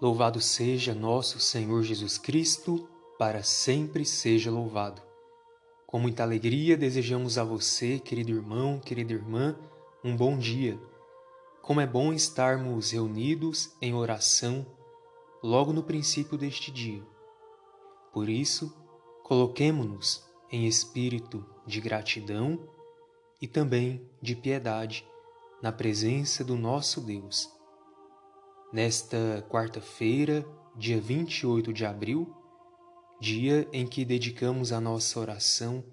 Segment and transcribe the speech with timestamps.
[0.00, 2.88] Louvado seja nosso Senhor Jesus Cristo,
[3.18, 5.02] para sempre seja louvado.
[5.88, 9.58] Com muita alegria desejamos a você, querido irmão, querida irmã,
[10.04, 10.78] um bom dia.
[11.60, 14.64] Como é bom estarmos reunidos em oração
[15.42, 17.02] logo no princípio deste dia.
[18.12, 18.72] Por isso,
[19.24, 22.68] coloquemo-nos em espírito de gratidão
[23.42, 25.04] e também de piedade
[25.60, 27.57] na presença do nosso Deus
[28.72, 30.44] nesta quarta-feira,
[30.76, 32.34] dia 28 de abril,
[33.20, 35.84] dia em que dedicamos a nossa oração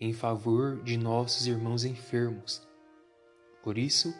[0.00, 2.66] em favor de nossos irmãos enfermos.
[3.62, 4.14] Por isso,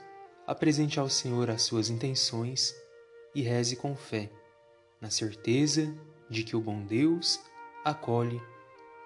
[0.47, 2.75] apresente ao Senhor as suas intenções
[3.35, 4.31] e reze com fé,
[5.01, 5.93] na certeza
[6.31, 7.41] de que o bom Deus
[7.85, 8.41] acolhe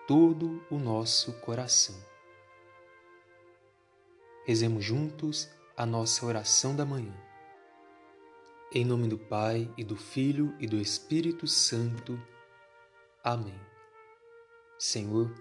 [0.06, 1.96] todo o nosso coração.
[4.44, 7.27] Rezemos juntos a nossa oração da manhã.
[8.70, 12.20] Em nome do Pai e do Filho e do Espírito Santo.
[13.24, 13.58] Amém.
[14.78, 15.34] Senhor,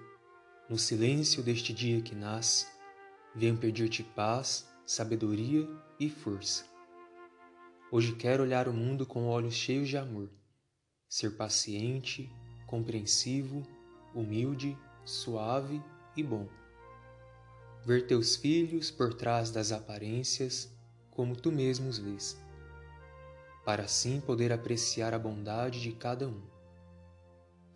[0.69, 2.67] no silêncio deste dia que nasce,
[3.35, 5.67] venho pedir-te paz, sabedoria
[5.99, 6.63] e força.
[7.91, 10.29] Hoje quero olhar o mundo com olhos cheios de amor,
[11.09, 12.31] ser paciente,
[12.65, 13.67] compreensivo,
[14.15, 15.83] humilde, suave
[16.15, 16.47] e bom.
[17.85, 20.73] Ver teus filhos por trás das aparências
[21.11, 22.46] como tu mesmo os vês
[23.67, 26.41] para assim poder apreciar a bondade de cada um.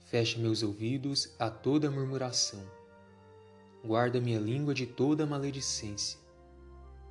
[0.06, 2.64] Fecha meus ouvidos a toda murmuração.
[3.84, 6.18] Guarda minha língua de toda maledicência.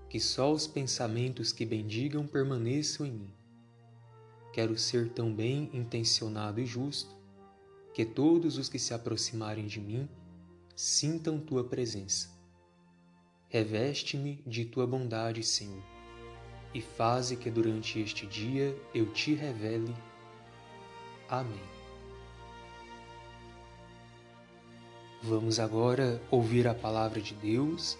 [0.08, 3.34] Que só os pensamentos que bendigam permaneçam em mim.
[4.50, 7.14] Quero ser tão bem intencionado e justo
[7.92, 10.08] que todos os que se aproximarem de mim
[10.74, 12.30] sintam tua presença.
[13.46, 15.99] Reveste-me de tua bondade, Senhor
[16.74, 19.94] e faze que durante este dia eu te revele.
[21.28, 21.80] Amém.
[25.22, 27.98] Vamos agora ouvir a palavra de Deus,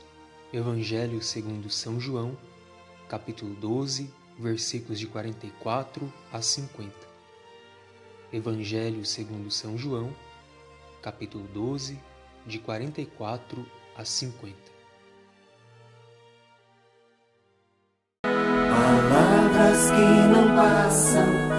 [0.52, 2.36] Evangelho segundo São João,
[3.08, 6.92] capítulo 12, versículos de 44 a 50.
[8.32, 10.14] Evangelho segundo São João,
[11.02, 12.00] capítulo 12,
[12.46, 14.79] de 44 a 50.
[19.88, 21.49] Que não passam,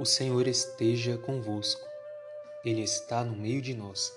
[0.00, 1.84] O Senhor esteja convosco,
[2.64, 4.16] Ele está no meio de nós.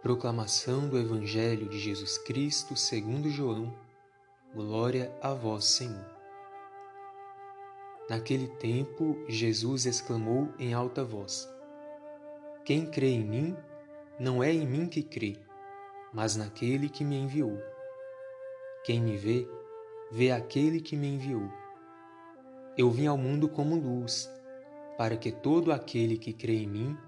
[0.00, 3.76] Proclamação do Evangelho de Jesus Cristo segundo João.
[4.54, 6.06] Glória a vós, Senhor.
[8.08, 11.46] Naquele tempo, Jesus exclamou em alta voz:
[12.64, 13.56] Quem crê em mim,
[14.18, 15.36] não é em mim que crê,
[16.14, 17.58] mas naquele que me enviou.
[18.84, 19.46] Quem me vê,
[20.10, 21.46] vê aquele que me enviou.
[22.74, 24.30] Eu vim ao mundo como luz,
[24.98, 26.98] para que todo aquele que crê em mim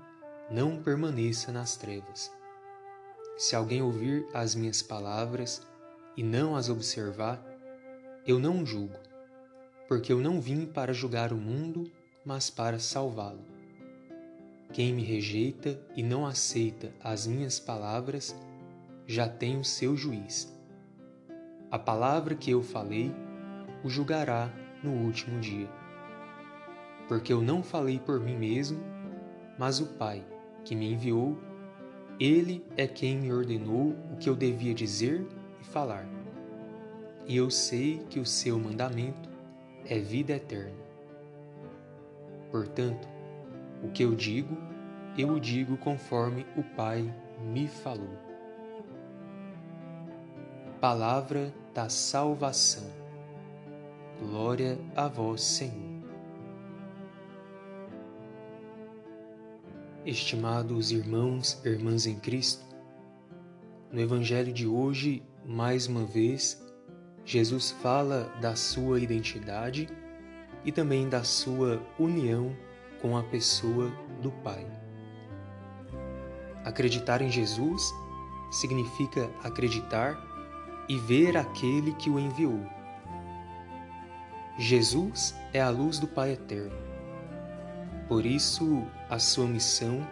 [0.48, 2.32] não permaneça nas trevas.
[3.36, 5.66] Se alguém ouvir as minhas palavras
[6.16, 7.44] e não as observar,
[8.24, 8.96] eu não julgo,
[9.88, 11.90] porque eu não vim para julgar o mundo,
[12.24, 13.44] mas para salvá-lo.
[14.72, 18.36] Quem me rejeita e não aceita as minhas palavras,
[19.04, 20.54] já tem o seu juiz.
[21.72, 23.12] A palavra que eu falei
[23.82, 24.52] o julgará
[24.82, 25.68] no último dia.
[27.10, 28.78] Porque eu não falei por mim mesmo,
[29.58, 30.24] mas o Pai,
[30.64, 31.36] que me enviou,
[32.20, 35.26] ele é quem me ordenou o que eu devia dizer
[35.60, 36.06] e falar.
[37.26, 39.28] E eu sei que o seu mandamento
[39.86, 40.78] é vida eterna.
[42.48, 43.08] Portanto,
[43.82, 44.56] o que eu digo,
[45.18, 47.12] eu o digo conforme o Pai
[47.42, 48.16] me falou.
[50.80, 52.88] Palavra da salvação.
[54.20, 55.89] Glória a vós, Senhor.
[60.06, 62.64] Estimados irmãos e irmãs em Cristo,
[63.92, 66.58] no Evangelho de hoje, mais uma vez,
[67.22, 69.90] Jesus fala da sua identidade
[70.64, 72.56] e também da sua união
[73.02, 73.92] com a pessoa
[74.22, 74.66] do Pai.
[76.64, 77.82] Acreditar em Jesus
[78.50, 80.18] significa acreditar
[80.88, 82.64] e ver aquele que o enviou.
[84.58, 86.88] Jesus é a luz do Pai eterno.
[88.08, 90.06] Por isso, a sua missão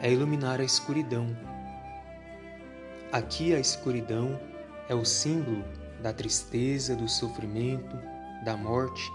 [0.00, 1.28] é iluminar a escuridão.
[3.12, 4.38] Aqui a escuridão
[4.88, 5.64] é o símbolo
[6.02, 7.96] da tristeza, do sofrimento,
[8.44, 9.08] da morte,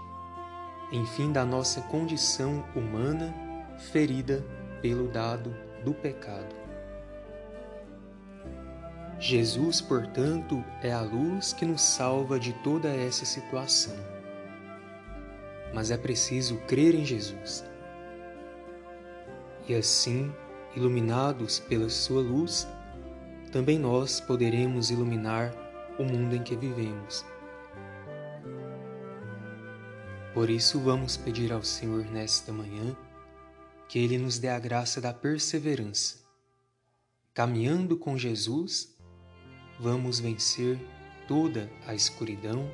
[0.90, 3.34] enfim, da nossa condição humana
[3.92, 4.42] ferida
[4.80, 5.54] pelo dado
[5.84, 6.56] do pecado.
[9.20, 13.94] Jesus, portanto, é a luz que nos salva de toda essa situação.
[15.74, 17.67] Mas é preciso crer em Jesus.
[19.68, 20.32] E assim,
[20.74, 22.66] iluminados pela Sua luz,
[23.52, 25.54] também nós poderemos iluminar
[25.98, 27.24] o mundo em que vivemos.
[30.32, 32.96] Por isso, vamos pedir ao Senhor nesta manhã
[33.88, 36.18] que Ele nos dê a graça da perseverança.
[37.34, 38.94] Caminhando com Jesus,
[39.78, 40.78] vamos vencer
[41.26, 42.70] toda a escuridão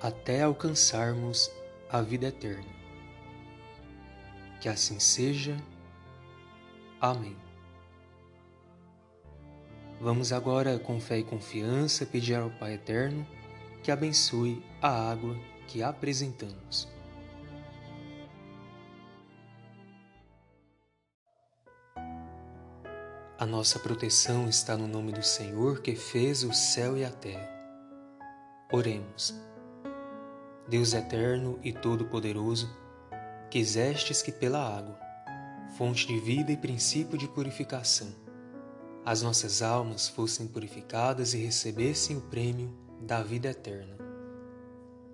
[0.00, 1.50] até alcançarmos
[1.88, 2.77] a vida eterna.
[4.60, 5.56] Que assim seja.
[7.00, 7.36] Amém.
[10.00, 13.26] Vamos agora, com fé e confiança, pedir ao Pai Eterno
[13.82, 16.88] que abençoe a água que apresentamos.
[23.38, 27.48] A nossa proteção está no nome do Senhor que fez o céu e a terra.
[28.72, 29.34] Oremos.
[30.68, 32.68] Deus eterno e todo-poderoso,
[33.50, 34.98] quisestes que pela água,
[35.76, 38.08] fonte de vida e princípio de purificação,
[39.04, 43.96] as nossas almas fossem purificadas e recebessem o prêmio da vida eterna.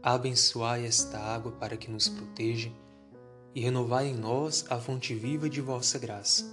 [0.02, 2.72] Abençoai esta água para que nos proteja
[3.54, 6.44] e renovai em nós a fonte viva de vossa graça,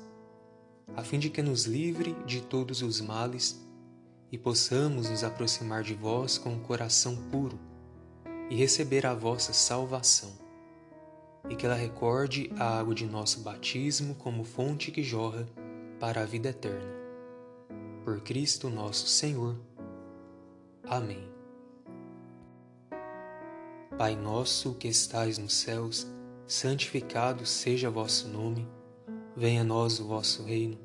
[0.95, 3.59] a fim de que nos livre de todos os males
[4.31, 7.59] e possamos nos aproximar de vós com o um coração puro
[8.51, 10.40] e receber a vossa salvação,
[11.49, 15.47] e que ela recorde a água de nosso batismo como fonte que jorra
[15.99, 17.01] para a vida eterna
[18.03, 19.55] por Cristo nosso Senhor.
[20.83, 21.29] Amém.
[23.97, 26.07] Pai nosso que estais nos céus,
[26.47, 28.67] santificado seja vosso nome,
[29.35, 30.79] venha a nós o vosso reino,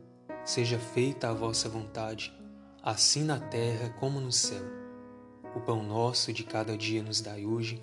[0.44, 2.32] seja feita a vossa vontade,
[2.82, 4.64] assim na terra como no céu.
[5.55, 7.82] O pão nosso de cada dia nos dai hoje,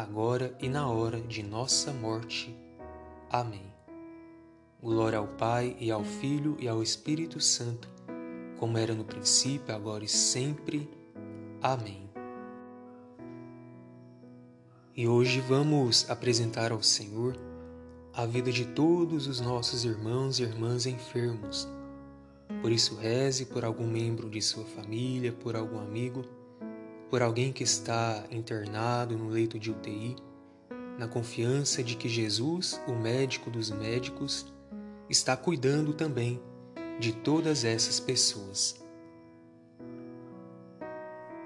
[0.00, 2.56] agora e na hora de nossa morte.
[3.30, 3.72] Amém.
[4.82, 7.88] Glória ao Pai, e ao Filho, e ao Espírito Santo
[8.58, 10.88] como era no princípio, agora e sempre.
[11.62, 12.10] Amém.
[14.96, 17.36] E hoje vamos apresentar ao Senhor
[18.12, 21.68] a vida de todos os nossos irmãos e irmãs enfermos.
[22.60, 26.24] Por isso, reze por algum membro de sua família, por algum amigo,
[27.10, 30.16] por alguém que está internado no leito de UTI,
[30.98, 34.52] na confiança de que Jesus, o médico dos médicos,
[35.08, 36.40] está cuidando também
[36.98, 38.84] de todas essas pessoas.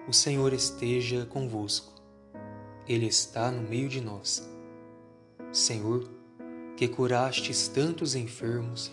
[0.08, 1.92] O Senhor esteja convosco,
[2.88, 4.48] Ele está no meio de nós.
[5.52, 6.10] Senhor,
[6.76, 8.90] que curastes tantos enfermos,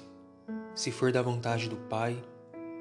[0.75, 2.21] se for da vontade do Pai,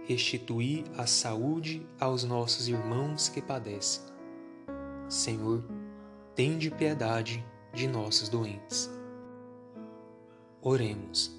[0.09, 4.03] restituí a saúde aos nossos irmãos que padecem.
[5.07, 5.63] Senhor,
[6.35, 8.91] tende piedade de nossos doentes.
[10.63, 11.31] Oremos.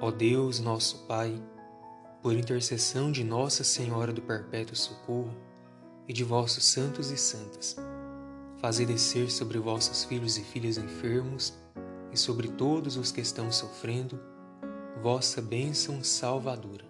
[0.00, 1.42] Ó Deus, nosso Pai,
[2.22, 5.34] por intercessão de Nossa Senhora do Perpétuo Socorro
[6.06, 7.76] e de vossos santos e santas,
[8.58, 11.58] fazei descer sobre vossos filhos e filhas enfermos
[12.12, 14.20] e sobre todos os que estão sofrendo
[15.02, 16.89] vossa bênção salvadora.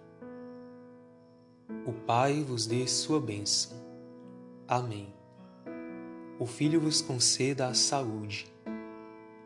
[1.85, 3.77] O Pai vos dê sua bênção.
[4.67, 5.13] Amém.
[6.39, 8.51] O Filho vos conceda a saúde.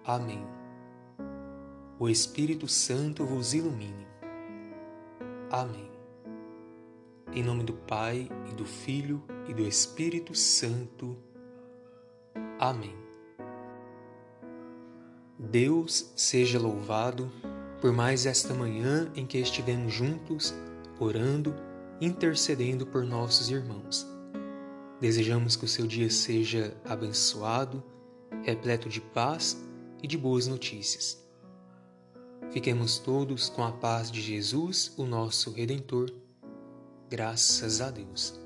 [0.03, 0.45] Amém
[1.97, 4.05] o Espírito Santo vos ilumine.
[5.49, 5.89] Amém.
[7.31, 11.17] Em nome do Pai, e do Filho, e do Espírito Santo.
[12.59, 12.95] Amém.
[15.39, 17.31] Deus seja louvado
[17.79, 20.53] por mais esta manhã em que estivemos juntos,
[20.99, 21.55] orando,
[21.99, 24.05] intercedendo por nossos irmãos.
[24.99, 27.83] Desejamos que o seu dia seja abençoado,
[28.43, 29.57] repleto de paz
[30.01, 31.23] e de boas notícias.
[32.51, 36.11] Fiquemos todos com a paz de Jesus, o nosso Redentor.
[37.09, 38.44] Graças a Deus.